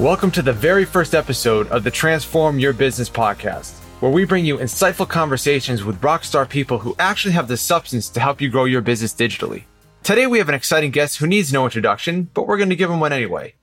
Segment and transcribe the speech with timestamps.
[0.00, 4.46] Welcome to the very first episode of the Transform Your Business podcast, where we bring
[4.46, 8.64] you insightful conversations with rockstar people who actually have the substance to help you grow
[8.64, 9.64] your business digitally.
[10.02, 12.90] Today, we have an exciting guest who needs no introduction, but we're going to give
[12.90, 13.56] him one anyway.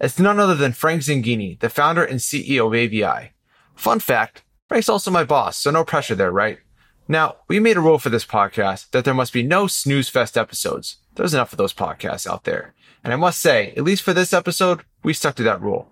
[0.00, 3.32] It's none other than Frank Zinghini, the founder and CEO of AVI.
[3.74, 6.58] Fun fact Frank's also my boss, so no pressure there, right?
[7.06, 10.38] Now, we made a rule for this podcast that there must be no snooze fest
[10.38, 10.96] episodes.
[11.16, 12.72] There's enough of those podcasts out there.
[13.04, 15.88] And I must say, at least for this episode, we stuck to that rule.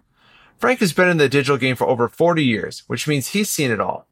[0.59, 3.71] Frank has been in the digital game for over 40 years, which means he's seen
[3.71, 4.07] it all.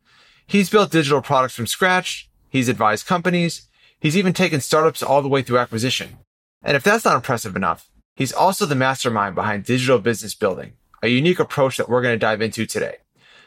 [0.47, 2.31] He's built digital products from scratch.
[2.49, 3.69] He's advised companies.
[4.01, 6.19] He's even taken startups all the way through acquisition.
[6.63, 10.73] And if that's not impressive enough, he's also the mastermind behind digital business building,
[11.03, 12.97] a unique approach that we're going to dive into today.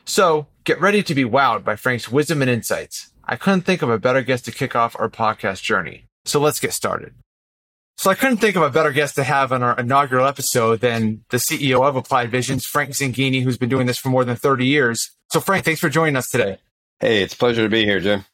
[0.06, 3.12] So get ready to be wowed by Frank's wisdom and insights.
[3.24, 6.06] I couldn't think of a better guest to kick off our podcast journey.
[6.26, 7.14] So let's get started.
[7.98, 11.24] So I couldn't think of a better guest to have on our inaugural episode than
[11.30, 14.66] the CEO of Applied Visions, Frank Zinghini, who's been doing this for more than 30
[14.66, 15.12] years.
[15.32, 16.58] So Frank, thanks for joining us today.
[17.00, 18.26] Hey, it's a pleasure to be here, Jim.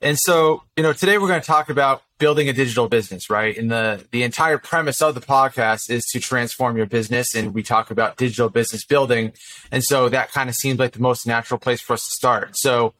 [0.00, 3.56] And so, you know, today we're going to talk about building a digital business, right?
[3.56, 7.62] And the the entire premise of the podcast is to transform your business and we
[7.62, 9.32] talk about digital business building.
[9.72, 12.56] And so that kind of seems like the most natural place for us to start.
[12.56, 12.94] So,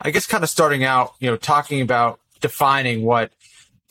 [0.00, 3.30] I guess kind of starting out, you know, talking about defining what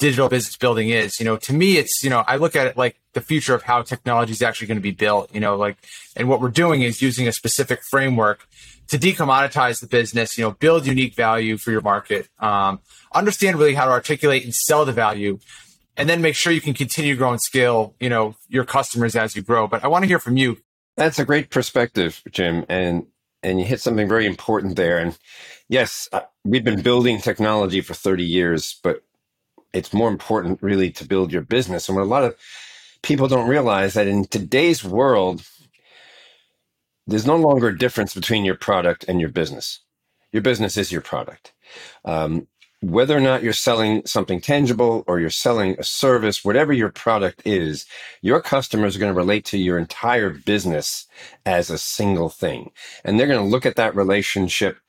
[0.01, 1.19] digital business building is.
[1.19, 3.61] You know, to me, it's, you know, I look at it like the future of
[3.61, 5.77] how technology is actually going to be built, you know, like,
[6.17, 8.47] and what we're doing is using a specific framework
[8.87, 12.79] to decommoditize the business, you know, build unique value for your market, um,
[13.13, 15.37] understand really how to articulate and sell the value,
[15.95, 19.15] and then make sure you can continue to grow and scale, you know, your customers
[19.15, 19.67] as you grow.
[19.67, 20.57] But I want to hear from you.
[20.97, 22.65] That's a great perspective, Jim.
[22.67, 23.05] And,
[23.43, 24.97] and you hit something very important there.
[24.97, 25.17] And
[25.69, 29.03] yes, uh, we've been building technology for 30 years, but
[29.73, 31.87] it's more important really to build your business.
[31.87, 32.35] And what a lot of
[33.01, 35.43] people don't realize that in today's world,
[37.07, 39.79] there's no longer a difference between your product and your business.
[40.31, 41.53] Your business is your product.
[42.05, 42.47] Um,
[42.81, 47.43] whether or not you're selling something tangible or you're selling a service, whatever your product
[47.45, 47.85] is,
[48.21, 51.05] your customers are going to relate to your entire business
[51.45, 52.71] as a single thing.
[53.03, 54.79] And they're going to look at that relationship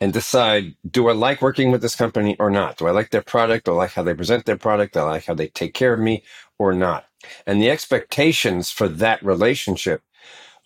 [0.00, 2.78] and decide do I like working with this company or not?
[2.78, 3.66] Do I like their product?
[3.66, 4.94] Do I like how they present their product?
[4.94, 6.24] Do I like how they take care of me
[6.58, 7.06] or not?
[7.46, 10.02] And the expectations for that relationship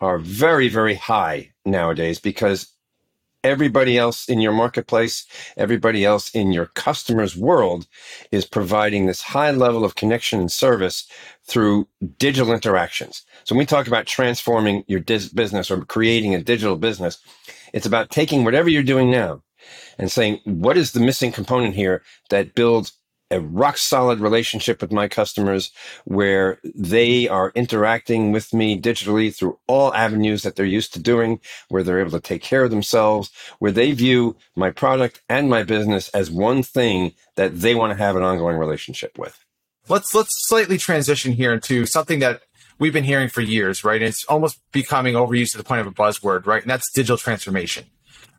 [0.01, 2.69] are very, very high nowadays because
[3.45, 5.27] everybody else in your marketplace,
[5.57, 7.87] everybody else in your customer's world
[8.31, 11.07] is providing this high level of connection and service
[11.45, 11.89] through
[12.19, 13.25] digital interactions.
[13.45, 17.19] So when we talk about transforming your dis- business or creating a digital business,
[17.73, 19.43] it's about taking whatever you're doing now
[19.99, 22.93] and saying, what is the missing component here that builds
[23.33, 25.73] a rock solid relationship with my customers
[26.05, 31.41] where they are interacting with me digitally through all avenues that they're used to doing,
[31.69, 35.63] where they're able to take care of themselves, where they view my product and my
[35.63, 39.43] business as one thing that they want to have an ongoing relationship with.
[39.89, 42.43] Let's let's slightly transition here into something that
[42.83, 44.03] we've been hearing for years, right?
[44.03, 46.63] And it's almost becoming overused to the point of a buzzword, right?
[46.63, 47.85] And that's digital transformation,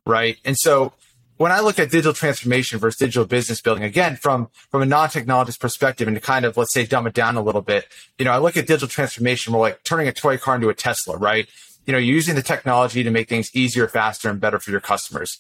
[0.05, 0.37] right?
[0.43, 0.91] And so
[1.37, 5.61] when I look at digital transformation versus digital business building, again, from, from a non-technologist
[5.61, 7.87] perspective and to kind of, let's say, dumb it down a little bit,
[8.19, 10.73] you know, I look at digital transformation more like turning a toy car into a
[10.73, 11.47] Tesla, right?
[11.85, 15.39] You know, using the technology to make things easier, faster, and better for your customers.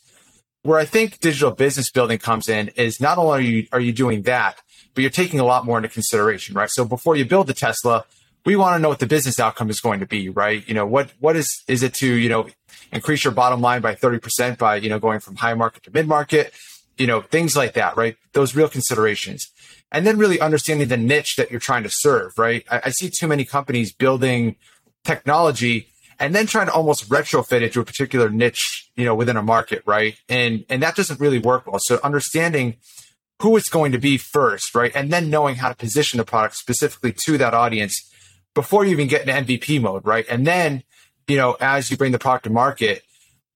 [0.61, 3.91] Where I think digital business building comes in is not only are you, are you
[3.91, 4.61] doing that,
[4.93, 6.69] but you're taking a lot more into consideration, right?
[6.69, 8.05] So before you build the Tesla,
[8.45, 10.67] we want to know what the business outcome is going to be, right?
[10.67, 12.47] You know, what what is is it to, you know,
[12.91, 16.07] increase your bottom line by 30% by, you know, going from high market to mid
[16.07, 16.53] market,
[16.97, 18.17] you know, things like that, right?
[18.33, 19.49] Those real considerations.
[19.91, 22.65] And then really understanding the niche that you're trying to serve, right?
[22.69, 24.55] I, I see too many companies building
[25.03, 25.87] technology
[26.19, 29.43] and then trying to almost retrofit it to a particular niche, you know, within a
[29.43, 30.17] market, right?
[30.27, 31.79] And and that doesn't really work well.
[31.79, 32.75] So understanding
[33.41, 34.91] who it's going to be first, right?
[34.95, 38.12] And then knowing how to position the product specifically to that audience
[38.53, 40.25] before you even get into MVP mode, right?
[40.29, 40.83] And then,
[41.27, 43.03] you know, as you bring the product to market,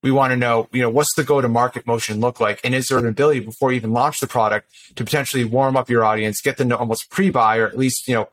[0.03, 2.61] we want to know, you know, what's the go to market motion look like?
[2.63, 5.89] And is there an ability before you even launch the product to potentially warm up
[5.89, 8.29] your audience, get them to almost pre buy or at least, you know,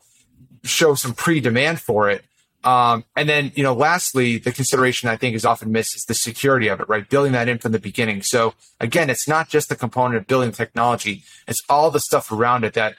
[0.63, 2.25] show some pre demand for it?
[2.65, 6.15] Um, and then, you know, lastly, the consideration I think is often missed is the
[6.15, 7.09] security of it, right?
[7.09, 8.23] Building that in from the beginning.
[8.23, 11.25] So again, it's not just the component of building technology.
[11.47, 12.97] It's all the stuff around it that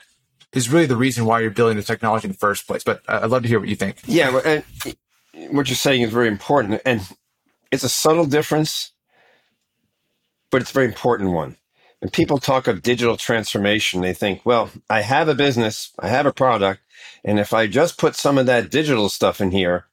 [0.55, 2.83] is really the reason why you're building the technology in the first place.
[2.83, 3.97] But I'd love to hear what you think.
[4.07, 4.61] Yeah,
[5.51, 7.01] what you're saying is very important, and
[7.71, 8.91] it's a subtle difference,
[10.49, 11.57] but it's a very important one.
[11.99, 16.25] When people talk of digital transformation, they think, well, I have a business, I have
[16.25, 16.81] a product,
[17.23, 19.85] and if I just put some of that digital stuff in here,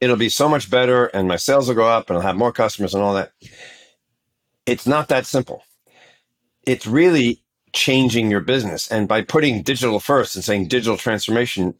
[0.00, 2.52] it'll be so much better and my sales will go up and I'll have more
[2.52, 3.32] customers and all that.
[4.66, 5.64] It's not that simple.
[6.66, 7.41] It's really
[7.72, 8.90] changing your business.
[8.90, 11.74] And by putting digital first and saying digital transformation,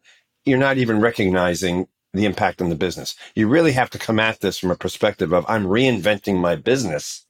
[0.45, 3.15] you're not even recognizing the impact on the business.
[3.35, 7.27] You really have to come at this from a perspective of I'm reinventing my business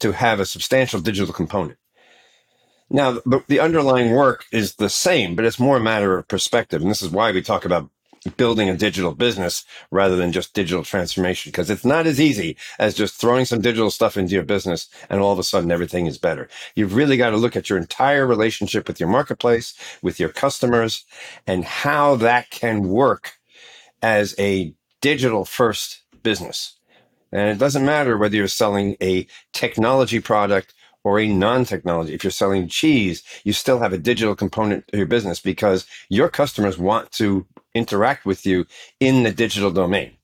[0.00, 1.78] to have a substantial digital component.
[2.90, 6.82] Now, the, the underlying work is the same, but it's more a matter of perspective.
[6.82, 7.88] And this is why we talk about
[8.36, 12.94] building a digital business rather than just digital transformation because it's not as easy as
[12.94, 16.18] just throwing some digital stuff into your business and all of a sudden everything is
[16.18, 16.48] better.
[16.74, 21.04] You've really got to look at your entire relationship with your marketplace, with your customers
[21.46, 23.38] and how that can work
[24.02, 26.78] as a digital first business.
[27.32, 30.72] And it doesn't matter whether you're selling a technology product
[31.04, 32.14] or a non-technology.
[32.14, 36.28] If you're selling cheese, you still have a digital component to your business because your
[36.28, 38.66] customers want to interact with you
[39.00, 40.16] in the digital domain.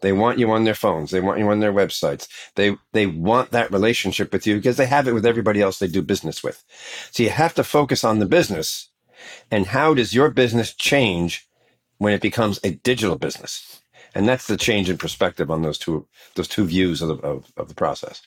[0.00, 1.10] They want you on their phones.
[1.10, 2.28] They want you on their websites.
[2.56, 5.86] They, they want that relationship with you because they have it with everybody else they
[5.86, 6.64] do business with.
[7.12, 8.90] So you have to focus on the business
[9.50, 11.48] and how does your business change
[11.98, 13.80] when it becomes a digital business?
[14.14, 17.52] And that's the change in perspective on those two, those two views of the, of,
[17.56, 18.22] of the process.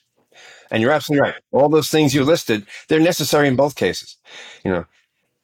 [0.72, 1.42] And you're absolutely right.
[1.52, 4.18] All those things you listed, they're necessary in both cases.
[4.64, 4.86] You know,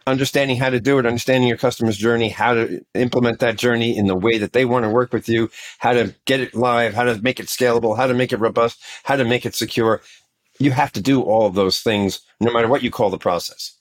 [0.08, 4.08] understanding how to do it, understanding your customer's journey, how to implement that journey in
[4.08, 5.50] the way that they want to work with you,
[5.80, 8.82] how to get it live, how to make it scalable, how to make it robust,
[9.04, 10.02] how to make it secure.
[10.60, 13.78] You have to do all of those things no matter what you call the process.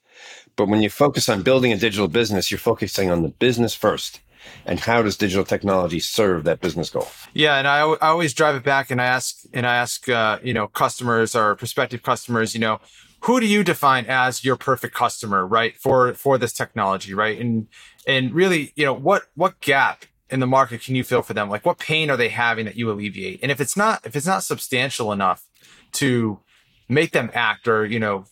[0.57, 4.21] But when you focus on building a digital business, you're focusing on the business first
[4.67, 7.09] and how does digital technology serve that business goal?
[7.35, 10.39] Yeah and i, I always drive it back and i ask and i ask uh,
[10.43, 12.81] you know customers or prospective customers you know
[13.23, 17.39] who do you define as your perfect customer right for for this technology right?
[17.39, 17.69] And
[18.07, 21.51] and really you know what what gap in the market can you fill for them?
[21.51, 23.41] Like what pain are they having that you alleviate?
[23.43, 25.45] And if it's not if it's not substantial enough
[25.93, 26.41] to
[26.89, 28.25] make them act or you know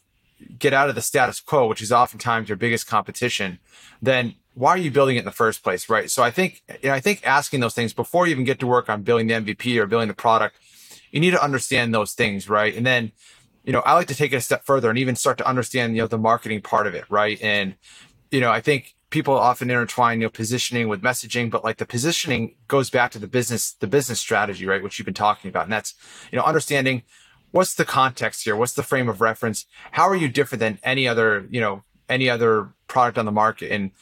[0.59, 3.59] get out of the status quo which is oftentimes your biggest competition
[4.01, 6.11] then why are you building it in the first place, right?
[6.11, 9.03] So I think, I think asking those things before you even get to work on
[9.03, 10.57] building the MVP or building the product,
[11.13, 12.75] you need to understand those things, right?
[12.75, 13.13] And then,
[13.63, 15.95] you know, I like to take it a step further and even start to understand,
[15.95, 17.41] you know, the marketing part of it, right?
[17.41, 17.77] And,
[18.33, 21.87] you know, I think people often intertwine, you know, positioning with messaging, but like the
[21.87, 24.83] positioning goes back to the business, the business strategy, right?
[24.83, 25.65] Which you've been talking about.
[25.65, 25.95] And that's,
[26.33, 27.05] you know, understanding
[27.53, 28.57] what's the context here?
[28.57, 29.67] What's the frame of reference?
[29.93, 33.71] How are you different than any other, you know, any other product on the market?
[33.71, 33.93] And,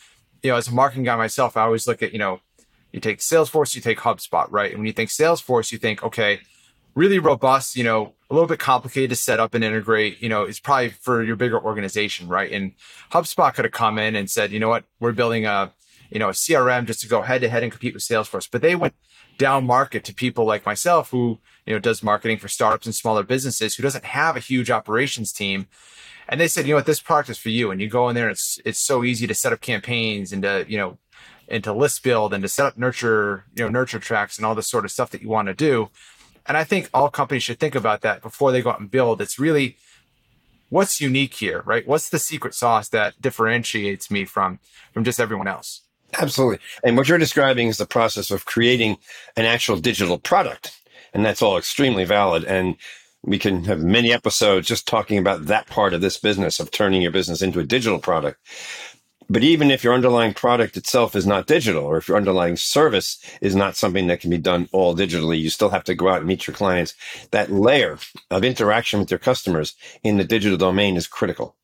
[0.47, 2.39] you know, as a marketing guy myself, I always look at, you know,
[2.93, 4.71] you take Salesforce, you take HubSpot, right?
[4.71, 6.39] And when you think Salesforce, you think, okay,
[6.95, 10.45] really robust, you know, a little bit complicated to set up and integrate, you know,
[10.45, 12.53] it's probably for your bigger organization, right?
[12.53, 12.75] And
[13.11, 15.73] HubSpot could have come in and said, you know what, we're building a,
[16.11, 18.49] you know, a CRM just to go head to head and compete with Salesforce.
[18.49, 18.95] But they went
[19.39, 23.25] down market to people like myself who, you know, does marketing for startups and smaller
[23.25, 25.67] businesses who doesn't have a huge operations team
[26.29, 27.71] and they said, you know what, this product is for you.
[27.71, 30.43] And you go in there, and it's it's so easy to set up campaigns and
[30.43, 30.99] to you know,
[31.49, 34.55] and to list build and to set up nurture you know nurture tracks and all
[34.55, 35.89] this sort of stuff that you want to do.
[36.47, 39.21] And I think all companies should think about that before they go out and build.
[39.21, 39.77] It's really
[40.69, 41.87] what's unique here, right?
[41.87, 44.59] What's the secret sauce that differentiates me from
[44.93, 45.83] from just everyone else?
[46.19, 46.59] Absolutely.
[46.85, 48.97] And what you're describing is the process of creating
[49.37, 50.79] an actual digital product.
[51.13, 52.45] And that's all extremely valid.
[52.45, 52.77] And
[53.27, 57.03] we can have many episodes just talking about that part of this business of turning
[57.03, 58.41] your business into a digital product.
[59.29, 63.19] But even if your underlying product itself is not digital, or if your underlying service
[63.41, 66.19] is not something that can be done all digitally, you still have to go out
[66.19, 66.95] and meet your clients.
[67.33, 67.99] That layer
[68.31, 71.57] of interaction with your customers in the digital domain is critical.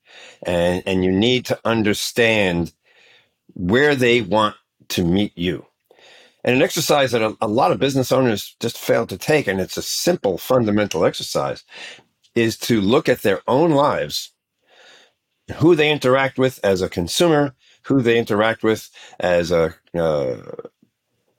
[0.44, 2.72] And, and you need to understand
[3.54, 4.56] where they want
[4.88, 5.66] to meet you.
[6.44, 9.60] And an exercise that a, a, lot of business owners just fail to take, and
[9.60, 11.62] it's a simple fundamental exercise,
[12.34, 14.32] is to look at their own lives,
[15.56, 20.36] who they interact with as a consumer, who they interact with as a, uh,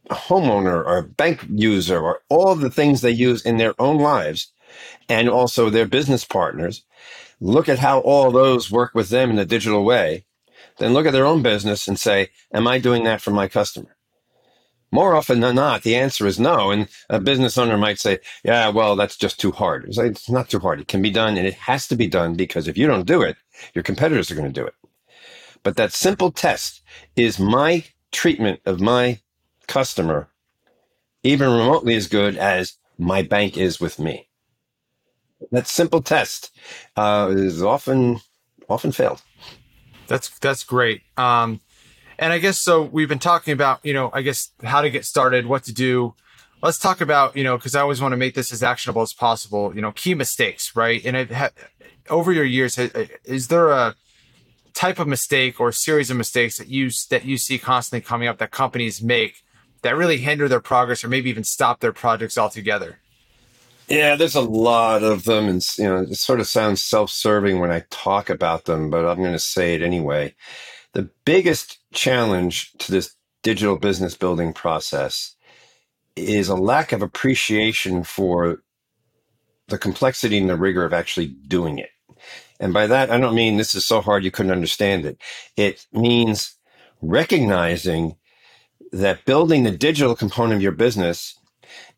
[0.10, 3.98] a homeowner or a bank user, or all the things they use in their own
[3.98, 4.54] lives,
[5.10, 6.84] and also their business partners.
[7.42, 10.26] Look at how all those work with them in a digital way.
[10.78, 13.98] Then look at their own business and say, Am I doing that for my customer?
[14.94, 16.70] More often than not, the answer is no.
[16.70, 19.86] And a business owner might say, yeah, well, that's just too hard.
[19.86, 20.80] It's, like, it's not too hard.
[20.80, 23.24] It can be done and it has to be done because if you don't do
[23.24, 23.36] it,
[23.74, 24.76] your competitors are going to do it.
[25.64, 26.84] But that simple test
[27.16, 29.20] is my treatment of my
[29.68, 30.30] customer
[31.24, 34.30] even remotely as good as my bank is with me.
[35.52, 36.56] That simple test
[36.96, 38.20] uh, is often
[38.70, 39.24] often failed.
[40.06, 41.02] That's that's great.
[41.18, 41.62] Um,
[42.24, 45.04] and I guess so we've been talking about, you know, I guess how to get
[45.04, 46.16] started, what to do.
[46.62, 49.14] let's talk about you know because I always want to make this as actionable as
[49.14, 49.76] possible.
[49.76, 51.04] You know, key mistakes, right?
[51.06, 51.50] And ha-
[52.10, 52.80] over your years,
[53.26, 53.96] is there a
[54.74, 58.38] type of mistake or series of mistakes that you that you see constantly coming up
[58.38, 59.44] that companies make
[59.82, 63.00] that really hinder their progress or maybe even stop their projects altogether?
[63.90, 67.70] Yeah, there's a lot of them, and you know, it sort of sounds self-serving when
[67.70, 70.36] I talk about them, but I'm going to say it anyway.
[70.94, 75.36] The biggest challenge to this digital business building process
[76.16, 78.64] is a lack of appreciation for
[79.68, 81.90] the complexity and the rigor of actually doing it.
[82.60, 85.18] And by that, I don't mean this is so hard you couldn't understand it.
[85.58, 86.56] It means
[87.02, 88.16] recognizing
[88.92, 91.38] that building the digital component of your business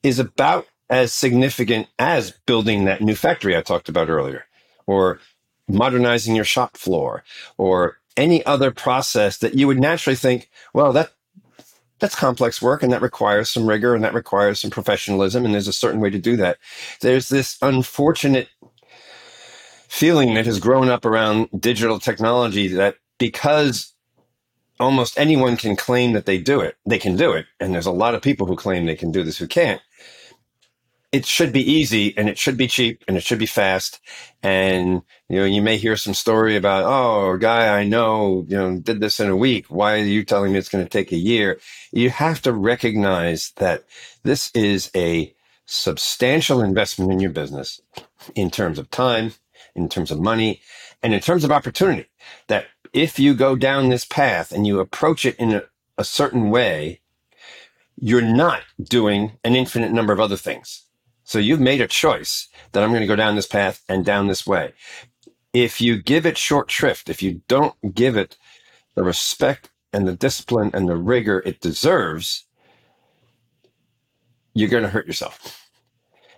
[0.01, 4.45] is about as significant as building that new factory I talked about earlier,
[4.87, 5.19] or
[5.67, 7.23] modernizing your shop floor,
[7.57, 11.11] or any other process that you would naturally think, well, that
[11.99, 15.67] that's complex work and that requires some rigor and that requires some professionalism and there's
[15.67, 16.57] a certain way to do that.
[17.01, 18.49] There's this unfortunate
[19.87, 23.93] feeling that has grown up around digital technology that because
[24.79, 27.45] almost anyone can claim that they do it, they can do it.
[27.61, 29.81] And there's a lot of people who claim they can do this who can't
[31.11, 33.99] it should be easy and it should be cheap and it should be fast.
[34.43, 38.57] And, you know, you may hear some story about, oh, a guy I know, you
[38.57, 39.67] know, did this in a week.
[39.67, 41.59] Why are you telling me it's going to take a year?
[41.91, 43.85] You have to recognize that
[44.23, 45.33] this is a
[45.65, 47.81] substantial investment in your business
[48.35, 49.33] in terms of time,
[49.75, 50.61] in terms of money,
[51.01, 52.07] and in terms of opportunity.
[52.47, 55.63] That if you go down this path and you approach it in a,
[55.97, 57.01] a certain way,
[57.97, 60.84] you're not doing an infinite number of other things
[61.25, 64.27] so you've made a choice that I'm going to go down this path and down
[64.27, 64.73] this way.
[65.53, 68.37] If you give it short shrift, if you don't give it
[68.93, 72.45] the respect and the discipline and the rigor it deserves,
[74.53, 75.61] you're going to hurt yourself.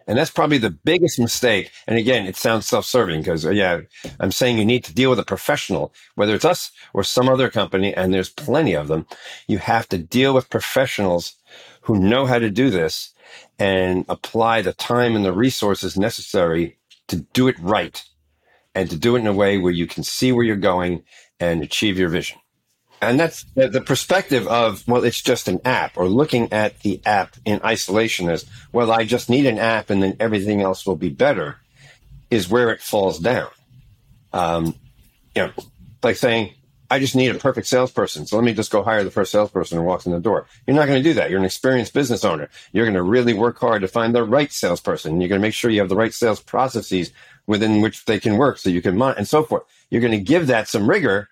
[0.08, 1.70] And that's probably the biggest mistake.
[1.86, 3.82] And again, it sounds self-serving because uh, yeah,
[4.22, 7.50] I'm saying you need to deal with a professional, whether it's us or some other
[7.50, 9.06] company, and there's plenty of them.
[9.48, 11.36] You have to deal with professionals
[11.88, 13.14] who know how to do this
[13.58, 16.78] and apply the time and the resources necessary
[17.08, 18.04] to do it right
[18.76, 21.02] and to do it in a way where you can see where you're going
[21.40, 22.38] and achieve your vision.
[23.02, 27.38] And that's the perspective of, well, it's just an app or looking at the app
[27.46, 31.10] in isolation as, well, I just need an app and then everything else will be
[31.10, 31.56] better
[32.30, 33.48] is where it falls down.
[34.34, 34.76] Um,
[35.36, 35.52] you know,
[36.04, 36.54] like saying,
[36.90, 38.26] I just need a perfect salesperson.
[38.26, 40.48] So let me just go hire the first salesperson who walks in the door.
[40.66, 41.30] You're not going to do that.
[41.30, 42.50] You're an experienced business owner.
[42.72, 45.20] You're going to really work hard to find the right salesperson.
[45.20, 47.12] You're going to make sure you have the right sales processes
[47.46, 49.64] within which they can work so you can mon- and so forth.
[49.90, 51.30] You're going to give that some rigor.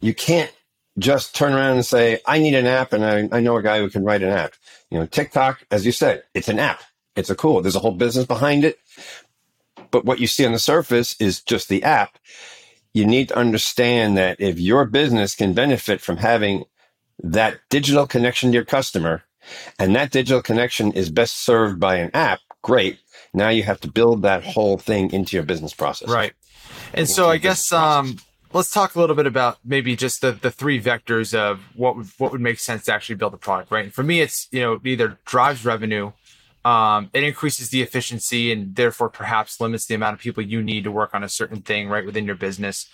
[0.00, 0.52] You can't
[0.98, 3.78] just turn around and say, I need an app and I, I know a guy
[3.78, 4.54] who can write an app.
[4.90, 6.82] You know, TikTok, as you said, it's an app.
[7.16, 7.62] It's a cool.
[7.62, 8.78] There's a whole business behind it.
[9.90, 12.18] But what you see on the surface is just the app
[12.92, 16.64] you need to understand that if your business can benefit from having
[17.22, 19.22] that digital connection to your customer
[19.78, 22.98] and that digital connection is best served by an app, great.
[23.32, 26.08] Now you have to build that whole thing into your business process.
[26.08, 26.32] Right.
[26.94, 28.18] And so I guess um,
[28.52, 32.06] let's talk a little bit about maybe just the, the three vectors of what would,
[32.18, 33.84] what would make sense to actually build a product, right?
[33.84, 36.12] And for me, it's, you know, either drives revenue
[36.64, 40.84] um, it increases the efficiency and therefore perhaps limits the amount of people you need
[40.84, 42.88] to work on a certain thing right within your business.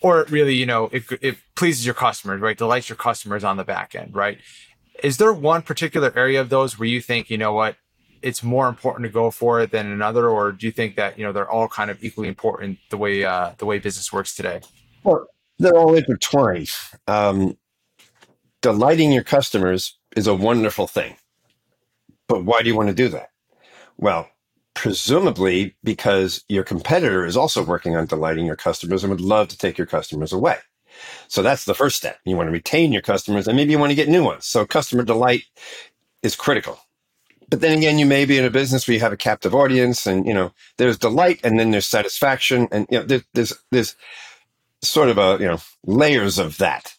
[0.00, 2.58] Or it really you know it, it pleases your customers right?
[2.58, 4.38] Delights your customers on the back end right?
[5.02, 7.76] Is there one particular area of those where you think you know what
[8.20, 10.28] it's more important to go for it than another?
[10.28, 13.24] Or do you think that you know they're all kind of equally important the way
[13.24, 14.60] uh, the way business works today?
[15.04, 15.26] Well
[15.60, 16.70] they're all intertwined.
[17.06, 17.56] Um,
[18.60, 21.14] delighting your customers is a wonderful thing
[22.28, 23.30] but why do you want to do that?
[23.96, 24.28] Well,
[24.74, 29.58] presumably because your competitor is also working on delighting your customers and would love to
[29.58, 30.58] take your customers away.
[31.28, 32.18] So that's the first step.
[32.24, 34.46] You want to retain your customers and maybe you want to get new ones.
[34.46, 35.44] So customer delight
[36.22, 36.78] is critical.
[37.50, 40.06] But then again, you may be in a business where you have a captive audience
[40.06, 43.96] and, you know, there's delight and then there's satisfaction and, you know, there, there's, there's
[44.82, 46.94] sort of a, you know, layers of that.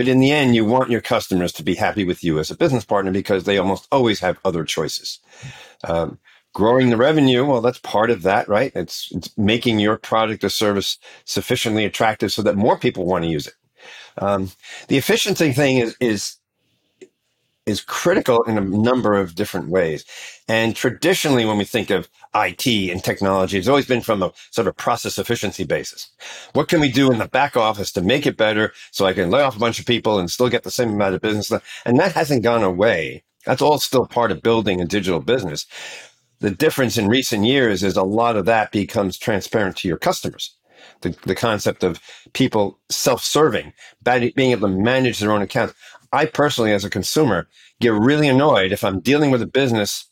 [0.00, 2.56] But in the end, you want your customers to be happy with you as a
[2.56, 5.18] business partner because they almost always have other choices.
[5.84, 6.18] Um,
[6.54, 8.72] growing the revenue, well, that's part of that, right?
[8.74, 13.30] It's, it's making your product or service sufficiently attractive so that more people want to
[13.30, 13.52] use it.
[14.16, 14.50] Um,
[14.88, 16.36] the efficiency thing is, is
[17.70, 20.04] is critical in a number of different ways.
[20.48, 24.68] And traditionally, when we think of IT and technology, it's always been from a sort
[24.68, 26.10] of process efficiency basis.
[26.52, 29.30] What can we do in the back office to make it better so I can
[29.30, 31.50] lay off a bunch of people and still get the same amount of business?
[31.84, 33.24] And that hasn't gone away.
[33.46, 35.66] That's all still part of building a digital business.
[36.40, 40.54] The difference in recent years is a lot of that becomes transparent to your customers.
[41.02, 42.00] The, the concept of
[42.32, 43.72] people self-serving,
[44.02, 45.74] being able to manage their own accounts.
[46.12, 47.48] I personally, as a consumer,
[47.80, 50.06] get really annoyed if I'm dealing with a business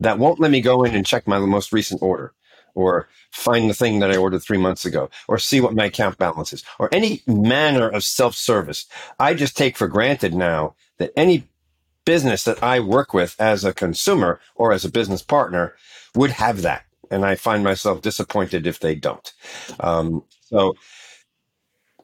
[0.00, 2.32] that won't let me go in and check my most recent order
[2.74, 6.18] or find the thing that I ordered three months ago or see what my account
[6.18, 8.86] balance is or any manner of self service.
[9.18, 11.44] I just take for granted now that any
[12.04, 15.74] business that I work with as a consumer or as a business partner
[16.14, 16.84] would have that.
[17.10, 19.32] And I find myself disappointed if they don't.
[19.80, 20.74] Um, so,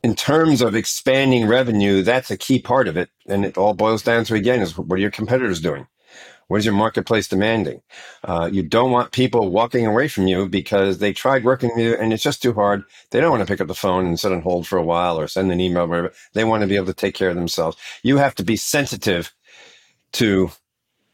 [0.02, 3.11] in terms of expanding revenue, that's a key part of it.
[3.26, 5.87] And it all boils down to again is what are your competitors doing?
[6.49, 7.80] What is your marketplace demanding?
[8.25, 11.95] Uh, you don't want people walking away from you because they tried working with you
[11.95, 12.83] and it's just too hard.
[13.11, 15.21] They don't want to pick up the phone and sit on hold for a while
[15.21, 16.12] or send an email, whatever.
[16.33, 17.76] They want to be able to take care of themselves.
[18.02, 19.33] You have to be sensitive
[20.12, 20.50] to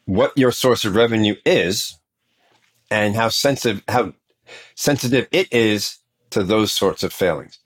[0.06, 1.98] what your source of revenue is
[2.90, 4.14] and how sensitive, how
[4.74, 5.98] sensitive it is
[6.30, 7.58] to those sorts of failings.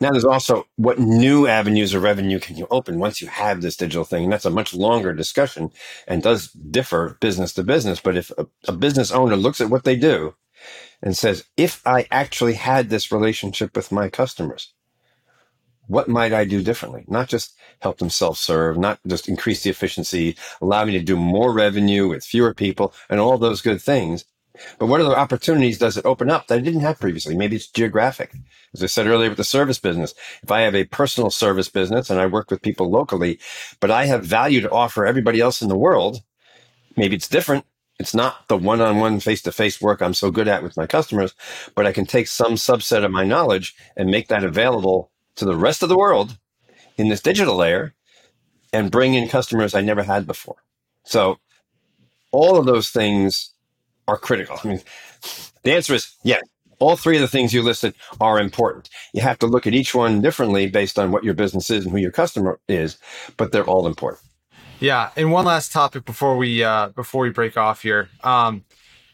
[0.00, 3.76] Now, there's also what new avenues of revenue can you open once you have this
[3.76, 4.24] digital thing?
[4.24, 5.72] And that's a much longer discussion
[6.08, 8.00] and does differ business to business.
[8.00, 10.36] But if a, a business owner looks at what they do
[11.02, 14.74] and says, if I actually had this relationship with my customers,
[15.88, 17.04] what might I do differently?
[17.08, 21.16] Not just help them self serve, not just increase the efficiency, allow me to do
[21.16, 24.24] more revenue with fewer people and all those good things,
[24.78, 27.36] but what other opportunities does it open up that I didn't have previously?
[27.36, 28.32] Maybe it's geographic.
[28.74, 32.10] As I said earlier with the service business, if I have a personal service business
[32.10, 33.38] and I work with people locally,
[33.80, 36.22] but I have value to offer everybody else in the world,
[36.96, 37.64] maybe it's different.
[37.98, 40.76] It's not the one on one face to face work I'm so good at with
[40.76, 41.34] my customers,
[41.74, 45.56] but I can take some subset of my knowledge and make that available to the
[45.56, 46.38] rest of the world
[46.96, 47.94] in this digital layer
[48.72, 50.56] and bring in customers I never had before.
[51.04, 51.38] So
[52.32, 53.52] all of those things
[54.08, 54.58] are critical?
[54.62, 54.80] I mean,
[55.62, 56.42] the answer is yes.
[56.78, 58.88] All three of the things you listed are important.
[59.12, 61.92] You have to look at each one differently based on what your business is and
[61.92, 62.96] who your customer is,
[63.36, 64.22] but they're all important.
[64.80, 68.08] Yeah, and one last topic before we uh, before we break off here.
[68.24, 68.64] Um,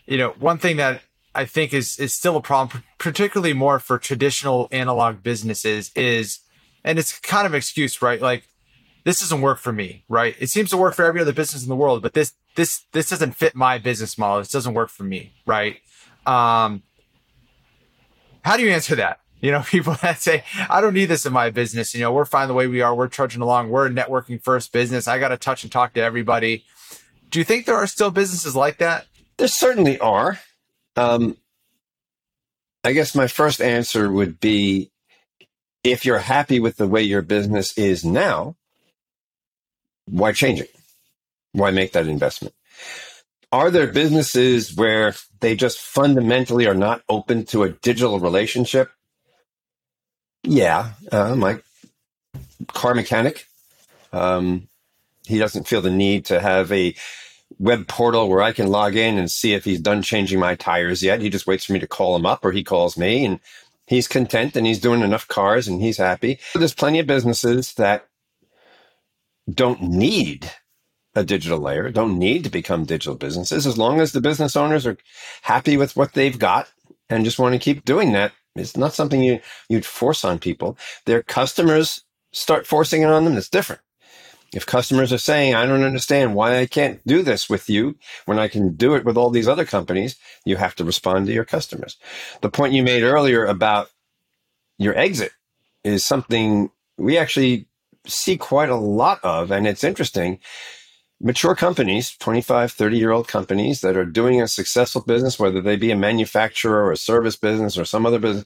[0.07, 1.03] you know, one thing that
[1.35, 6.38] I think is is still a problem, particularly more for traditional analog businesses, is,
[6.85, 8.20] and it's kind of excuse, right?
[8.20, 8.49] Like
[9.07, 10.35] this doesn't work for me, right?
[10.40, 13.09] It seems to work for every other business in the world, but this this this
[13.09, 14.38] doesn't fit my business model.
[14.38, 15.77] This doesn't work for me, right?
[16.27, 16.83] Um,
[18.42, 19.21] how do you answer that?
[19.40, 21.95] You know, people that say, I don't need this in my business.
[21.95, 22.97] You know, we're fine the way we are.
[22.97, 23.71] We're trudging along.
[23.71, 25.07] We're a networking first business.
[25.07, 26.64] I got to touch and talk to everybody.
[27.31, 29.07] Do you think there are still businesses like that?
[29.37, 30.40] There certainly are.
[30.97, 31.37] Um,
[32.83, 34.90] I guess my first answer would be
[35.85, 38.57] if you're happy with the way your business is now,
[40.07, 40.75] why change it?
[41.53, 42.55] Why make that investment?
[43.53, 48.90] Are there businesses where they just fundamentally are not open to a digital relationship?
[50.42, 51.61] Yeah, uh, my
[52.69, 53.47] car mechanic.
[54.12, 54.69] Um,
[55.27, 56.95] he doesn't feel the need to have a
[57.59, 61.03] web portal where I can log in and see if he's done changing my tires
[61.03, 61.21] yet.
[61.21, 63.40] He just waits for me to call him up or he calls me and
[63.87, 66.38] he's content and he's doing enough cars and he's happy.
[66.55, 68.09] There's plenty of businesses that
[69.48, 70.50] don't need
[71.14, 74.87] a digital layer, don't need to become digital businesses as long as the business owners
[74.87, 74.98] are
[75.42, 76.68] happy with what they've got
[77.09, 78.32] and just want to keep doing that.
[78.54, 80.78] It's not something you, you'd force on people.
[81.04, 83.37] Their customers start forcing it on them.
[83.37, 83.82] It's different.
[84.54, 88.38] If customers are saying, I don't understand why I can't do this with you when
[88.38, 91.44] I can do it with all these other companies, you have to respond to your
[91.44, 91.96] customers.
[92.42, 93.88] The point you made earlier about
[94.78, 95.32] your exit
[95.85, 97.66] is something we actually
[98.07, 100.38] see quite a lot of, and it's interesting.
[101.21, 105.77] Mature companies, 25, 30 year old companies that are doing a successful business, whether they
[105.77, 108.45] be a manufacturer or a service business or some other business,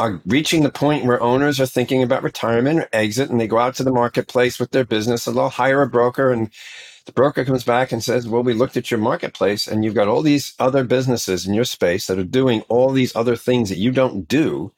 [0.00, 3.58] are reaching the point where owners are thinking about retirement or exit and they go
[3.58, 6.50] out to the marketplace with their business and they'll hire a broker and
[7.06, 10.08] the broker comes back and says, well, we looked at your marketplace and you've got
[10.08, 13.78] all these other businesses in your space that are doing all these other things that
[13.78, 14.72] you don't do.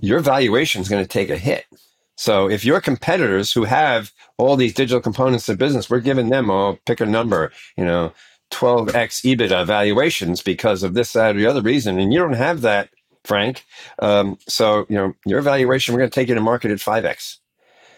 [0.00, 1.66] Your valuation is going to take a hit.
[2.16, 6.50] So if your competitors who have all these digital components of business, we're giving them,
[6.50, 8.12] all pick a number, you know,
[8.50, 11.98] 12x EBITDA valuations because of this, that, or the other reason.
[11.98, 12.90] And you don't have that,
[13.24, 13.64] Frank.
[14.00, 17.38] Um, so, you know, your valuation, we're going to take you to market at 5x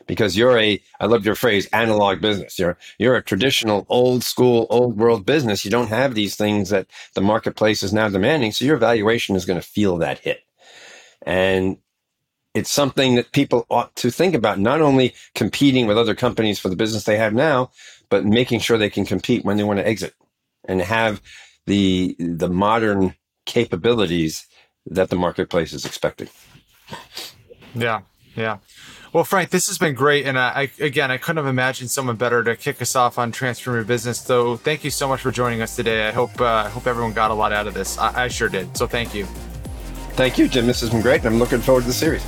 [0.07, 2.59] because you're a, I love your phrase, analog business.
[2.59, 5.65] You're, you're a traditional old school, old world business.
[5.65, 8.53] You don't have these things that the marketplace is now demanding.
[8.53, 10.43] So your valuation is going to feel that hit.
[11.27, 11.79] And
[12.57, 16.71] it's something that people ought to think about, not only competing with other companies for
[16.71, 17.71] the business they have now,
[18.09, 20.15] but making sure they can compete when they want to exit
[20.67, 21.21] and have
[21.67, 23.15] the the modern
[23.45, 24.47] capabilities
[24.87, 26.29] that the marketplace is expecting.
[27.75, 28.01] Yeah,
[28.35, 28.59] yeah.
[29.13, 32.43] Well, Frank, this has been great, and I, again I couldn't have imagined someone better
[32.43, 34.19] to kick us off on transforming your business.
[34.19, 36.09] So, thank you so much for joining us today.
[36.09, 37.99] I hope uh, I hope everyone got a lot out of this.
[37.99, 38.75] I, I sure did.
[38.79, 39.27] So, thank you.
[40.17, 40.67] Thank you, Jim.
[40.67, 41.27] This has been great.
[41.27, 42.25] I'm looking forward to the series.